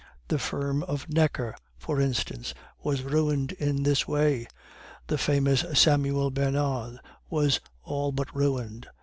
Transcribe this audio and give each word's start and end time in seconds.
The 0.29 0.39
firm 0.39 0.81
of 0.81 1.07
Necker, 1.09 1.55
for 1.77 2.01
instance, 2.01 2.55
was 2.81 3.03
ruined 3.03 3.51
in 3.51 3.83
this 3.83 4.07
way; 4.07 4.47
the 5.05 5.17
famous 5.19 5.63
Samuel 5.79 6.31
Bernard 6.31 6.97
was 7.29 7.59
all 7.83 8.11
but 8.11 8.35
ruined. 8.35 8.87